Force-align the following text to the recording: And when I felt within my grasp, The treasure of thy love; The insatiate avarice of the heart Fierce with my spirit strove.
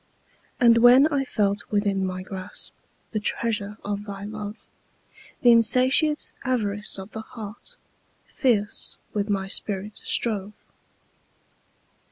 And 0.59 0.79
when 0.79 1.05
I 1.13 1.23
felt 1.23 1.69
within 1.69 2.03
my 2.03 2.23
grasp, 2.23 2.73
The 3.11 3.19
treasure 3.19 3.77
of 3.85 4.05
thy 4.05 4.23
love; 4.23 4.55
The 5.41 5.51
insatiate 5.51 6.33
avarice 6.43 6.97
of 6.97 7.11
the 7.11 7.21
heart 7.21 7.75
Fierce 8.31 8.97
with 9.13 9.29
my 9.29 9.45
spirit 9.45 9.97
strove. 9.97 10.53